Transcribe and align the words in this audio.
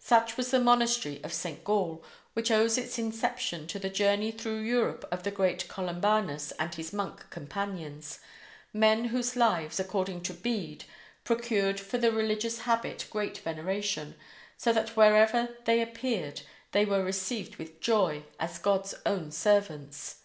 Such 0.00 0.38
was 0.38 0.50
the 0.50 0.60
monastery 0.60 1.22
of 1.22 1.30
St. 1.30 1.62
Gall, 1.62 2.02
which 2.32 2.50
owes 2.50 2.78
its 2.78 2.98
inception 2.98 3.66
to 3.66 3.78
the 3.78 3.90
journey 3.90 4.30
through 4.32 4.60
Europe 4.62 5.06
of 5.12 5.24
the 5.24 5.30
great 5.30 5.68
Columbanus 5.68 6.52
and 6.58 6.74
his 6.74 6.94
monk 6.94 7.28
companions 7.28 8.18
men 8.72 9.08
whose 9.12 9.36
lives, 9.36 9.78
according 9.78 10.22
to 10.22 10.32
Bede, 10.32 10.86
procured 11.22 11.78
for 11.78 11.98
the 11.98 12.10
religious 12.10 12.60
habit 12.60 13.04
great 13.10 13.36
veneration, 13.40 14.14
so 14.56 14.72
that 14.72 14.96
wherever 14.96 15.54
they 15.66 15.82
appeared 15.82 16.40
they 16.72 16.86
were 16.86 17.04
received 17.04 17.56
with 17.56 17.78
joy, 17.78 18.24
as 18.40 18.58
God's 18.58 18.94
own 19.04 19.30
servants. 19.30 20.22